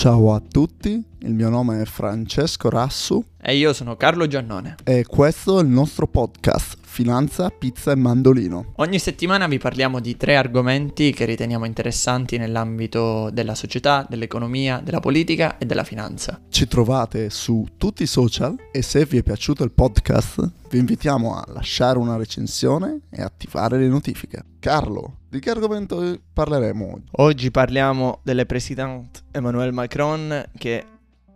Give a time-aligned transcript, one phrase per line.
[0.00, 4.76] Ciao a tutti, il mio nome è Francesco Rassu E io sono Carlo Giannone.
[4.82, 8.72] e questo è il nostro podcast Finanza, Pizza e Mandolino.
[8.76, 14.98] Ogni settimana vi parliamo di tre argomenti che riteniamo interessanti nell'ambito della società, dell'economia, della
[14.98, 16.40] politica e della finanza.
[16.48, 21.36] Ci trovate su tutti i social e se vi è piaciuto il podcast vi invitiamo
[21.36, 24.42] a lasciare una recensione e attivare le notifiche.
[24.58, 27.04] Carlo, di che argomento parleremo oggi?
[27.12, 30.84] Oggi parliamo delle President Emmanuel Macron che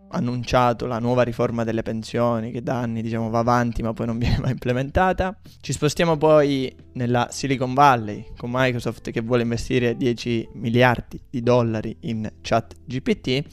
[0.09, 4.17] annunciato la nuova riforma delle pensioni che da anni diciamo va avanti ma poi non
[4.17, 5.37] viene mai implementata.
[5.59, 11.95] Ci spostiamo poi nella Silicon Valley con Microsoft che vuole investire 10 miliardi di dollari
[12.01, 13.43] in chat GPT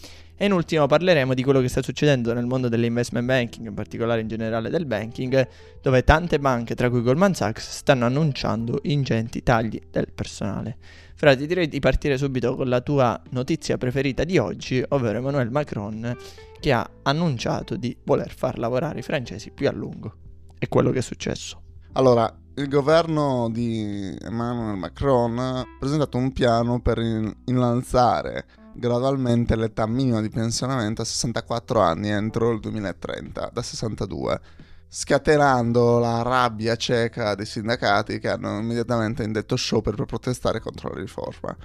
[0.42, 4.22] e in ultimo parleremo di quello che sta succedendo nel mondo dell'investment banking, in particolare
[4.22, 5.46] in generale del banking,
[5.80, 10.78] dove tante banche, tra cui Goldman Sachs, stanno annunciando ingenti tagli del personale.
[11.14, 15.52] Fra, ti direi di partire subito con la tua notizia preferita di oggi, ovvero Emmanuel
[15.52, 16.16] Macron
[16.62, 20.14] che ha annunciato di voler far lavorare i francesi più a lungo.
[20.56, 21.60] È quello che è successo.
[21.94, 29.88] Allora, il governo di Emmanuel Macron ha presentato un piano per in- innalzare gradualmente l'età
[29.88, 34.40] minima di pensionamento a 64 anni entro il 2030, da 62,
[34.86, 41.00] scatenando la rabbia cieca dei sindacati che hanno immediatamente indetto sciopero per protestare contro la
[41.00, 41.56] riforma.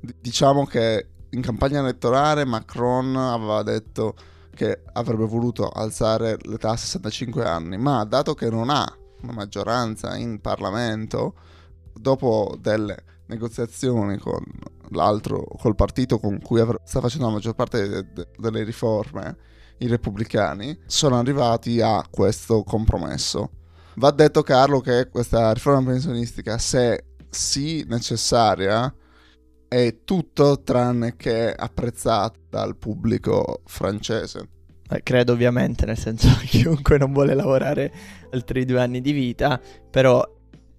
[0.00, 4.14] Diciamo che in campagna elettorale Macron aveva detto
[4.56, 8.84] che avrebbe voluto alzare l'età a 65 anni, ma dato che non ha
[9.22, 11.34] una maggioranza in Parlamento,
[11.92, 14.42] dopo delle negoziazioni con
[14.90, 19.36] l'altro, col partito con cui avr- sta facendo la maggior parte de- de- delle riforme,
[19.78, 23.50] i repubblicani, sono arrivati a questo compromesso.
[23.96, 28.92] Va detto, Carlo, che questa riforma pensionistica, se sì necessaria,
[29.68, 34.48] è tutto tranne che apprezzata dal pubblico francese.
[34.88, 37.92] Eh, credo ovviamente, nel senso che chiunque non vuole lavorare
[38.30, 39.60] altri due anni di vita,
[39.90, 40.24] però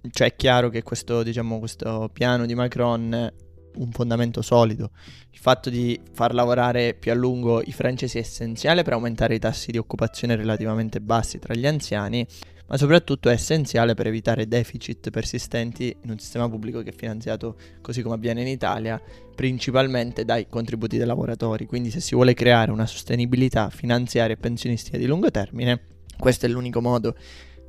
[0.10, 3.34] cioè, è chiaro che questo, diciamo, questo piano di Macron
[3.78, 4.92] un fondamento solido.
[5.32, 9.40] Il fatto di far lavorare più a lungo i francesi è essenziale per aumentare i
[9.40, 12.26] tassi di occupazione relativamente bassi tra gli anziani,
[12.68, 17.56] ma soprattutto è essenziale per evitare deficit persistenti in un sistema pubblico che è finanziato,
[17.82, 19.02] così come avviene in Italia,
[19.36, 21.66] principalmente dai contributi dei lavoratori.
[21.66, 25.82] Quindi se si vuole creare una sostenibilità finanziaria e pensionistica di lungo termine,
[26.18, 27.16] questo è l'unico modo.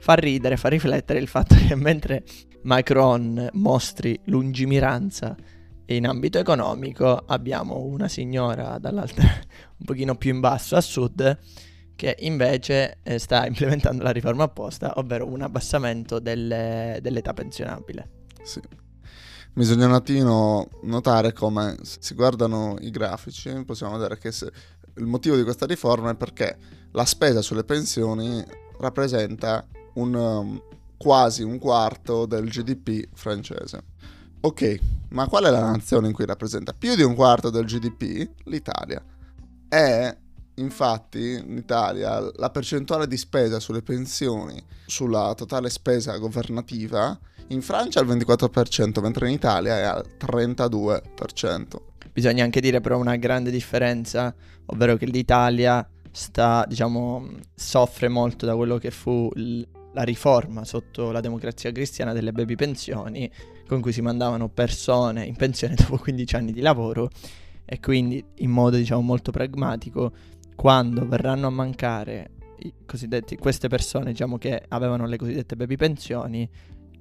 [0.01, 2.25] Fa ridere, fa riflettere il fatto che mentre
[2.63, 5.37] Macron mostri lungimiranza
[5.87, 9.25] in ambito economico, abbiamo una signora dall'altra,
[9.79, 11.39] un pochino più in basso a sud,
[11.99, 18.09] che invece eh, sta implementando la riforma opposta, ovvero un abbassamento delle- dell'età pensionabile.
[18.45, 18.61] Sì.
[19.53, 24.53] Bisogna un attimo notare come si guardano i grafici, possiamo vedere che se-
[24.95, 26.57] il motivo di questa riforma è perché
[26.93, 28.45] la spesa sulle pensioni
[28.79, 30.63] rappresenta un, um,
[30.97, 33.83] quasi un quarto del GDP francese.
[34.43, 38.31] Ok, ma qual è la nazione in cui rappresenta più di un quarto del GDP?
[38.45, 39.05] L'Italia.
[39.69, 40.17] E
[40.59, 48.01] infatti in Italia la percentuale di spesa sulle pensioni sulla totale spesa governativa in Francia
[48.01, 51.63] è al 24%, mentre in Italia è al 32%.
[52.13, 54.35] Bisogna anche dire però una grande differenza,
[54.67, 61.21] ovvero che l'Italia sta, diciamo, soffre molto da quello che fu la riforma sotto la
[61.21, 63.31] democrazia cristiana delle baby pensioni,
[63.67, 67.09] con cui si mandavano persone in pensione dopo 15 anni di lavoro
[67.65, 70.13] e quindi in modo, diciamo, molto pragmatico,
[70.59, 72.31] quando verranno a mancare
[73.39, 76.51] queste persone, diciamo, che avevano le cosiddette baby pensioni,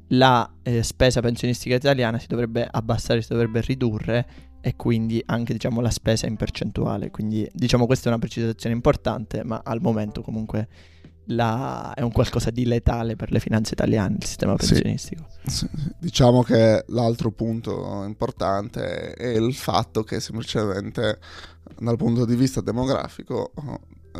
[0.09, 4.27] la eh, spesa pensionistica italiana si dovrebbe abbassare, si dovrebbe ridurre
[4.61, 7.09] e quindi anche diciamo la spesa in percentuale.
[7.09, 10.67] Quindi diciamo questa è una precisazione importante, ma al momento comunque
[11.27, 15.27] la- è un qualcosa di letale per le finanze italiane, il sistema pensionistico.
[15.45, 15.67] Sì,
[15.99, 21.19] Diciamo che l'altro punto importante è il fatto che semplicemente
[21.79, 23.51] dal punto di vista demografico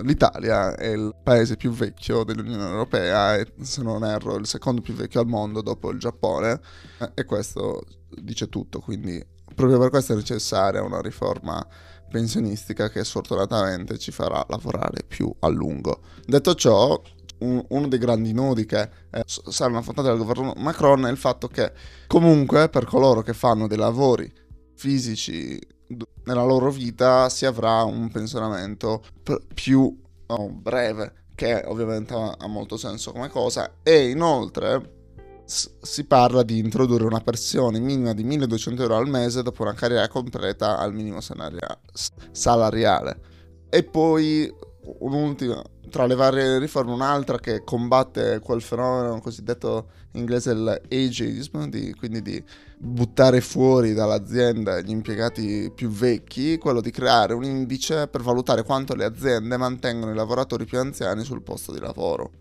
[0.03, 4.93] l'Italia è il paese più vecchio dell'Unione Europea e se non erro il secondo più
[4.93, 6.59] vecchio al mondo dopo il Giappone
[7.13, 9.23] e questo dice tutto, quindi
[9.55, 11.65] proprio per questo è necessaria una riforma
[12.09, 16.01] pensionistica che sfortunatamente ci farà lavorare più a lungo.
[16.25, 16.99] Detto ciò,
[17.39, 18.81] un- uno dei grandi nodi che
[19.11, 21.71] eh, saranno affrontati dal governo Macron è il fatto che
[22.07, 24.31] comunque per coloro che fanno dei lavori
[24.75, 25.59] fisici
[26.23, 29.95] nella loro vita si avrà un pensionamento p- più
[30.27, 34.95] oh, breve, che ovviamente ha, molto senso come cosa, e inoltre
[35.47, 40.09] si parla di introdurre una pensione minima di 1200 euro al mese dopo una carriera
[40.09, 43.19] completa al minimo salariale.
[43.69, 44.53] E poi
[44.99, 51.93] un'ultima, tra le varie riforme, un'altra che combatte quel fenomeno cosiddetto in inglese l'ageism, di,
[51.93, 52.43] quindi di
[52.77, 58.95] buttare fuori dall'azienda gli impiegati più vecchi, quello di creare un indice per valutare quanto
[58.95, 62.31] le aziende mantengono i lavoratori più anziani sul posto di lavoro,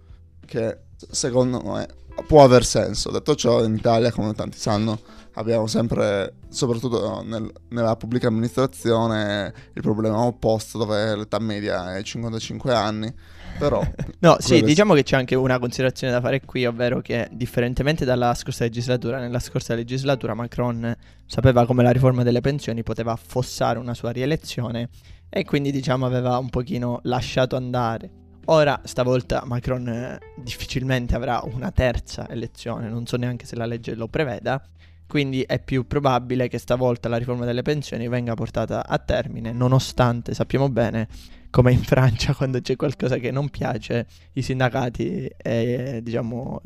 [0.45, 0.79] che
[1.11, 3.11] secondo me può aver senso.
[3.11, 4.99] Detto ciò, in Italia, come tanti sanno,
[5.35, 12.75] abbiamo sempre, soprattutto nel, nella pubblica amministrazione, il problema opposto dove l'età media è 55
[12.75, 13.15] anni.
[13.59, 13.83] Però,
[14.21, 18.35] no, sì, diciamo che c'è anche una considerazione da fare qui, ovvero che differentemente dalla
[18.35, 23.95] scorsa legislatura, nella scorsa legislatura Macron sapeva come la riforma delle pensioni poteva affossare una
[23.95, 24.91] sua rielezione
[25.29, 28.25] e quindi diciamo aveva un pochino lasciato andare.
[28.49, 33.95] Ora, stavolta Macron eh, difficilmente avrà una terza elezione, non so neanche se la legge
[33.97, 34.63] lo preveda,
[35.09, 40.33] quindi è più probabile che stavolta la riforma delle pensioni venga portata a termine, nonostante
[40.33, 41.09] sappiamo bene
[41.57, 46.61] come in Francia quando c'è qualcosa che non piace, i sindacati eh, diciamo,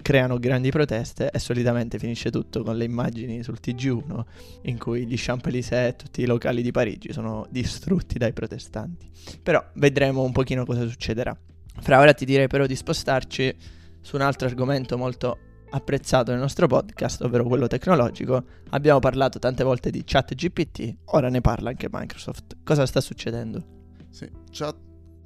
[0.00, 4.24] creano grandi proteste e solitamente finisce tutto con le immagini sul TG1
[4.62, 9.10] in cui gli Champs-Élysées e tutti i locali di Parigi sono distrutti dai protestanti.
[9.42, 11.36] Però vedremo un pochino cosa succederà.
[11.80, 13.52] Fra ora ti direi però di spostarci
[14.00, 15.38] su un altro argomento molto
[15.70, 18.44] apprezzato nel nostro podcast, ovvero quello tecnologico.
[18.70, 22.58] Abbiamo parlato tante volte di ChatGPT, ora ne parla anche Microsoft.
[22.62, 23.74] Cosa sta succedendo?
[24.16, 24.74] Sì, chat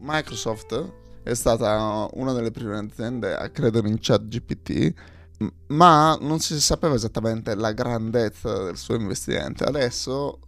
[0.00, 0.92] Microsoft
[1.22, 4.92] è stata una delle prime aziende a credere in ChatGPT,
[5.68, 9.62] ma non si sapeva esattamente la grandezza del suo investimento.
[9.62, 10.40] Adesso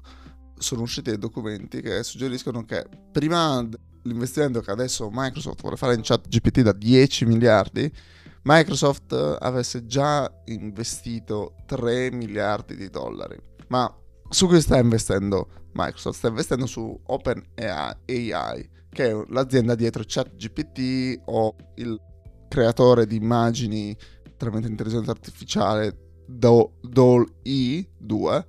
[0.58, 3.64] sono usciti dei documenti che suggeriscono che prima
[4.02, 7.94] l'investimento che adesso Microsoft vuole fare in ChatGPT da 10 miliardi,
[8.42, 13.40] Microsoft avesse già investito 3 miliardi di dollari.
[13.68, 14.01] Ma
[14.32, 16.16] su cui sta investendo Microsoft?
[16.16, 22.00] Sta investendo su OpenAI, che è l'azienda dietro ChatGPT o il
[22.48, 23.96] creatore di immagini
[24.36, 28.46] tramite intelligenza artificiale DALL-E 2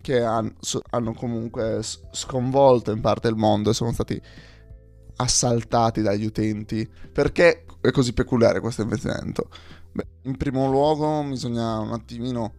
[0.00, 0.54] che hanno,
[0.90, 4.20] hanno comunque sconvolto in parte il mondo e sono stati
[5.16, 6.88] assaltati dagli utenti.
[7.12, 9.48] Perché è così peculiare questo investimento?
[9.92, 12.54] Beh, in primo luogo bisogna un attimino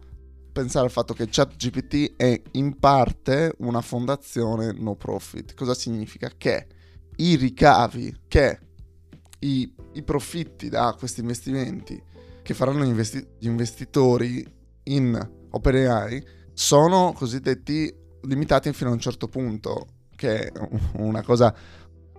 [0.52, 5.54] pensare al fatto che ChatGPT è in parte una fondazione no profit.
[5.54, 6.30] Cosa significa?
[6.36, 6.66] Che
[7.16, 8.58] i ricavi, che
[9.40, 12.00] i, i profitti da questi investimenti
[12.42, 14.44] che faranno investi- gli investitori
[14.84, 20.52] in OpenAI sono cosiddetti limitati fino a un certo punto, che è
[20.94, 21.54] una cosa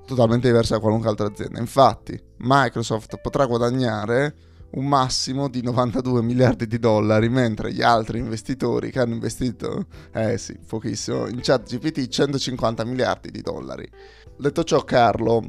[0.05, 1.59] totalmente diversa da qualunque altra azienda.
[1.59, 4.35] Infatti, Microsoft potrà guadagnare
[4.73, 10.37] un massimo di 92 miliardi di dollari, mentre gli altri investitori che hanno investito, eh
[10.37, 13.87] sì, pochissimo, in chat GPT 150 miliardi di dollari.
[14.37, 15.43] Detto ciò, Carlo,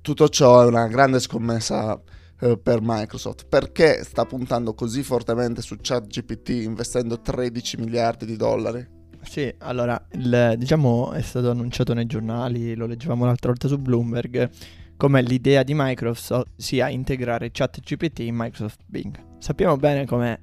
[0.00, 2.00] tutto ciò è una grande scommessa
[2.40, 3.46] eh, per Microsoft.
[3.48, 8.94] Perché sta puntando così fortemente su chat GPT investendo 13 miliardi di dollari?
[9.22, 14.48] Sì, allora, il, diciamo è stato annunciato nei giornali, lo leggevamo l'altra volta su Bloomberg
[14.96, 19.38] come l'idea di Microsoft sia integrare ChatGPT in Microsoft Bing.
[19.38, 20.40] Sappiamo bene come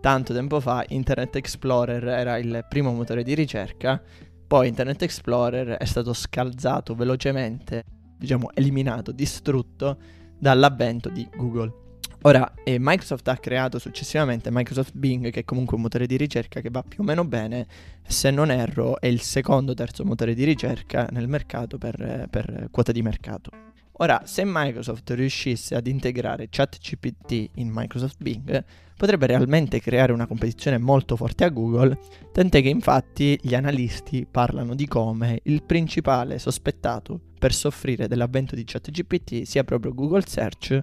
[0.00, 4.02] tanto tempo fa Internet Explorer era il primo motore di ricerca,
[4.46, 7.84] poi Internet Explorer è stato scalzato velocemente,
[8.18, 9.96] diciamo eliminato, distrutto
[10.38, 11.82] dall'avvento di Google.
[12.26, 16.60] Ora, eh, Microsoft ha creato successivamente Microsoft Bing, che è comunque un motore di ricerca
[16.60, 17.66] che va più o meno bene,
[18.06, 22.68] se non erro è il secondo o terzo motore di ricerca nel mercato per, per
[22.70, 23.50] quota di mercato.
[23.98, 28.64] Ora, se Microsoft riuscisse ad integrare ChatGPT in Microsoft Bing,
[28.96, 31.96] potrebbe realmente creare una competizione molto forte a Google,
[32.32, 38.64] tant'è che infatti gli analisti parlano di come il principale sospettato per soffrire dell'avvento di
[38.64, 40.82] ChatGPT sia proprio Google Search,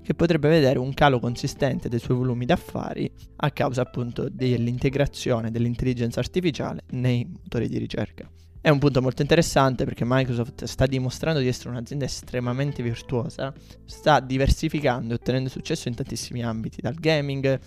[0.00, 6.20] che potrebbe vedere un calo consistente dei suoi volumi d'affari a causa appunto dell'integrazione dell'intelligenza
[6.20, 8.30] artificiale nei motori di ricerca.
[8.64, 13.52] È un punto molto interessante perché Microsoft sta dimostrando di essere un'azienda estremamente virtuosa,
[13.84, 17.58] sta diversificando e ottenendo successo in tantissimi ambiti, dal gaming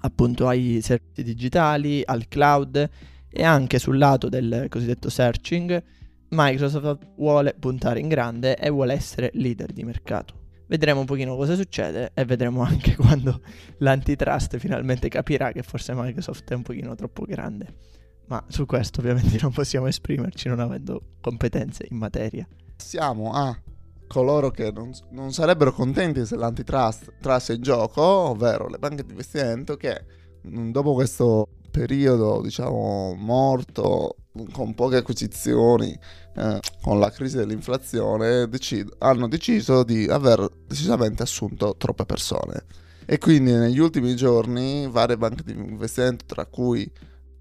[0.00, 2.88] appunto ai servizi digitali, al cloud
[3.28, 5.84] e anche sul lato del cosiddetto searching.
[6.30, 10.46] Microsoft vuole puntare in grande e vuole essere leader di mercato.
[10.68, 13.42] Vedremo un pochino cosa succede e vedremo anche quando
[13.80, 17.96] l'antitrust finalmente capirà che forse Microsoft è un pochino troppo grande
[18.28, 22.46] ma su questo ovviamente non possiamo esprimerci non avendo competenze in materia.
[22.76, 23.58] Siamo a
[24.06, 29.10] coloro che non, non sarebbero contenti se l'antitrust trasse in gioco, ovvero le banche di
[29.10, 30.04] investimento che
[30.46, 34.16] mm, dopo questo periodo, diciamo, morto
[34.52, 35.96] con poche acquisizioni,
[36.36, 42.64] eh, con la crisi dell'inflazione, decid- hanno deciso di aver decisamente assunto troppe persone.
[43.04, 46.90] E quindi negli ultimi giorni varie banche di investimento, tra cui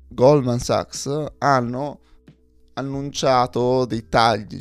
[0.10, 2.00] Goldman Sachs, hanno
[2.74, 4.60] annunciato dei tagli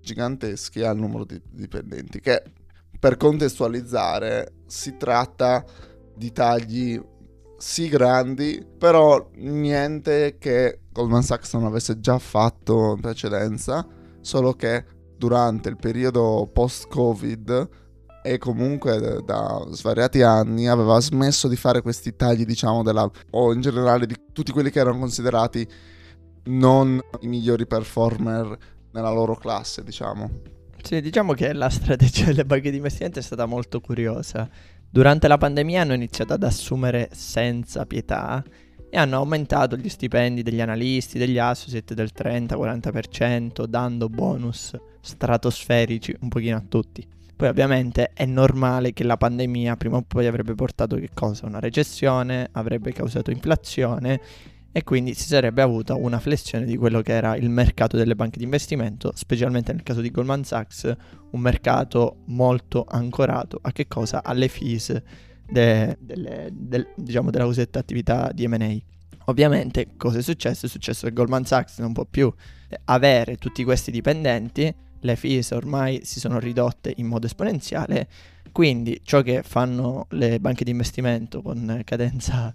[0.00, 2.42] giganteschi al numero di dipendenti, che
[2.98, 5.64] per contestualizzare si tratta
[6.14, 7.00] di tagli
[7.56, 13.86] sì grandi, però niente che Goldman Sachs non avesse già fatto in precedenza,
[14.20, 14.84] solo che
[15.16, 17.68] durante il periodo post-Covid
[18.22, 23.60] e comunque da svariati anni aveva smesso di fare questi tagli, diciamo, della, o in
[23.60, 25.68] generale di tutti quelli che erano considerati
[26.44, 28.56] non i migliori performer
[28.92, 30.30] nella loro classe, diciamo.
[30.82, 34.48] Sì, diciamo che la strategia delle banche di investimento è stata molto curiosa.
[34.88, 38.42] Durante la pandemia hanno iniziato ad assumere senza pietà
[38.90, 46.28] e hanno aumentato gli stipendi degli analisti, degli associate del 30-40%, dando bonus stratosferici un
[46.28, 47.06] pochino a tutti.
[47.42, 51.44] Poi ovviamente è normale che la pandemia prima o poi avrebbe portato che cosa?
[51.44, 54.20] Una recessione, avrebbe causato inflazione
[54.70, 58.38] e quindi si sarebbe avuta una flessione di quello che era il mercato delle banche
[58.38, 60.96] di investimento, specialmente nel caso di Goldman Sachs,
[61.32, 64.22] un mercato molto ancorato a che cosa?
[64.22, 65.02] Alle fees
[65.44, 68.76] de, delle, del, diciamo della cosiddetta attività di M&A.
[69.24, 70.66] Ovviamente cosa è successo?
[70.66, 72.32] È successo che Goldman Sachs non può più
[72.84, 74.72] avere tutti questi dipendenti,
[75.02, 78.08] le fees ormai si sono ridotte in modo esponenziale,
[78.50, 82.54] quindi ciò che fanno le banche di investimento con cadenza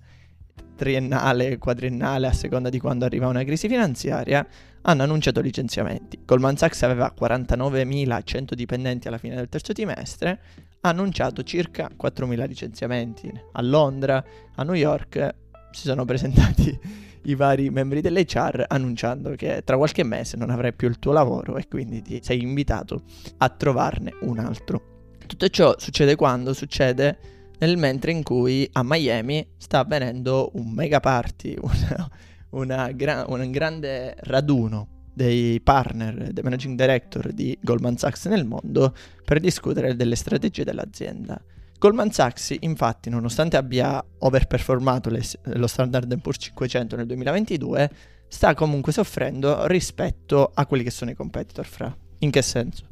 [0.75, 4.47] triennale, quadriennale, a seconda di quando arriva una crisi finanziaria,
[4.81, 6.19] hanno annunciato licenziamenti.
[6.23, 10.39] Goldman Sachs aveva 49.100 dipendenti alla fine del terzo trimestre,
[10.81, 13.31] ha annunciato circa 4.000 licenziamenti.
[13.53, 14.23] A Londra,
[14.55, 15.35] a New York
[15.71, 16.79] si sono presentati
[17.27, 21.57] i vari membri dell'HR annunciando che tra qualche mese non avrai più il tuo lavoro
[21.57, 23.03] e quindi ti sei invitato
[23.37, 25.15] a trovarne un altro.
[25.25, 26.53] Tutto ciò succede quando?
[26.53, 27.17] Succede
[27.59, 32.09] nel mentre in cui a Miami sta avvenendo un mega party, una,
[32.51, 38.93] una gra- un grande raduno dei partner, dei managing director di Goldman Sachs nel mondo
[39.25, 41.41] per discutere delle strategie dell'azienda.
[41.79, 47.91] Goldman Sachs, infatti, nonostante abbia overperformato le, lo Standard Poor's 500 nel 2022,
[48.27, 51.95] sta comunque soffrendo rispetto a quelli che sono i competitor fra.
[52.19, 52.85] In che senso?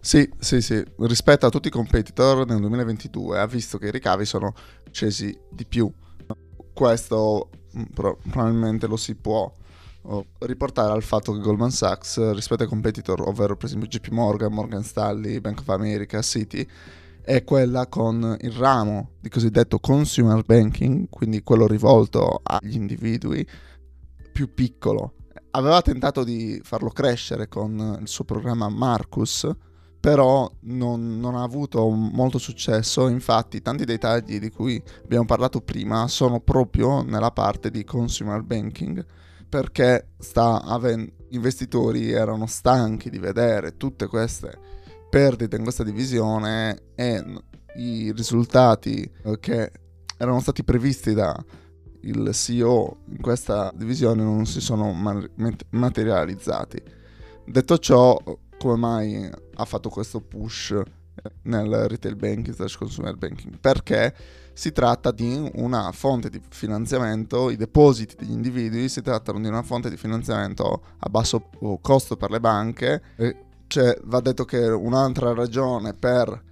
[0.00, 0.84] Sì, sì, sì.
[0.98, 4.54] Rispetto a tutti i competitor nel 2022 ha visto che i ricavi sono
[4.92, 5.92] scesi di più.
[6.72, 9.52] Questo mm, pro- probabilmente lo si può
[10.02, 14.52] oh, riportare al fatto che Goldman Sachs rispetto ai competitor, ovvero per esempio JP Morgan,
[14.52, 16.64] Morgan Stanley, Bank of America, Citi,
[17.26, 23.44] è quella con il ramo di cosiddetto consumer banking, quindi quello rivolto agli individui,
[24.32, 25.14] più piccolo.
[25.50, 29.50] Aveva tentato di farlo crescere con il suo programma Marcus,
[29.98, 35.60] però non, non, ha avuto molto successo, infatti tanti dei tagli di cui abbiamo parlato
[35.60, 39.04] prima sono proprio nella parte di consumer banking,
[39.48, 44.76] perché aven- gli investitori erano stanchi di vedere tutte queste
[45.08, 47.22] perdite in questa divisione e
[47.76, 49.70] i risultati eh, che
[50.16, 51.44] erano stati previsti da
[52.06, 54.92] il CEO in questa divisione non si sono
[55.70, 56.80] materializzati.
[57.44, 58.16] Detto ciò,
[58.58, 60.80] come mai ha fatto questo push
[61.42, 63.58] nel retail banking slash consumer banking?
[63.58, 64.14] Perché
[64.52, 69.62] si tratta di una fonte di finanziamento, i depositi degli individui si trattano di una
[69.62, 73.02] fonte di finanziamento a basso costo per le banche.
[73.66, 76.42] Cioè, va detto che un'altra ragione per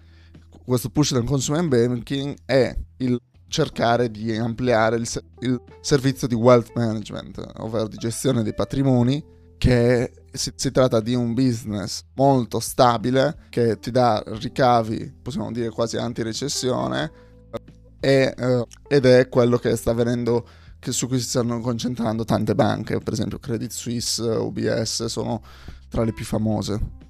[0.64, 5.08] questo push del consumer banking è il cercare di ampliare il,
[5.40, 9.24] il servizio di wealth management, ovvero di gestione dei patrimoni
[9.56, 15.70] che si, si, tratta di un business molto stabile che ti dà ricavi, possiamo dire
[15.70, 17.12] quasi anti-recessione,
[18.00, 20.46] e, eh, ed è quello che sta avvenendo,
[20.78, 25.42] che, su cui si stanno concentrando tante banche, per esempio Credit Suisse, UBS, sono
[25.88, 27.02] tra le più famose.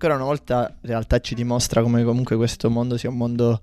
[0.00, 3.60] Ancora una volta in realtà ci dimostra come comunque questo mondo sia un mondo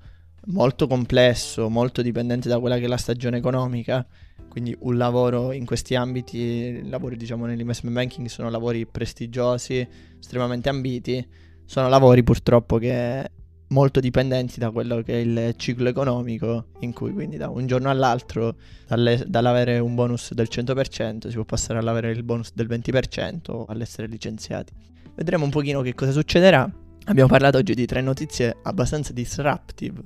[0.48, 4.06] molto complesso, molto dipendente da quella che è la stagione economica
[4.56, 9.86] quindi un lavoro in questi ambiti, lavori diciamo nell'investment banking sono lavori prestigiosi,
[10.18, 11.28] estremamente ambiti,
[11.66, 13.30] sono lavori purtroppo che
[13.68, 17.90] molto dipendenti da quello che è il ciclo economico, in cui quindi da un giorno
[17.90, 18.56] all'altro,
[18.88, 24.08] dalle, dall'avere un bonus del 100%, si può passare all'avere il bonus del 20% all'essere
[24.08, 24.95] licenziati.
[25.16, 26.70] Vedremo un pochino che cosa succederà.
[27.06, 30.02] Abbiamo parlato oggi di tre notizie abbastanza disruptive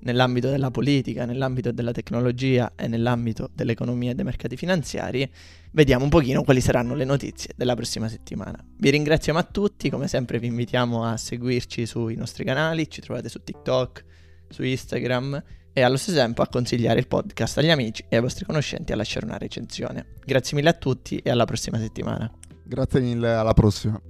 [0.00, 5.30] nell'ambito della politica, nell'ambito della tecnologia e nell'ambito dell'economia e dei mercati finanziari.
[5.72, 8.62] Vediamo un pochino quali saranno le notizie della prossima settimana.
[8.78, 13.28] Vi ringraziamo a tutti, come sempre vi invitiamo a seguirci sui nostri canali, ci trovate
[13.28, 14.04] su TikTok,
[14.48, 18.44] su Instagram e allo stesso tempo a consigliare il podcast agli amici e ai vostri
[18.44, 20.06] conoscenti a lasciare una recensione.
[20.24, 22.30] Grazie mille a tutti e alla prossima settimana.
[22.64, 24.09] Grazie mille, alla prossima.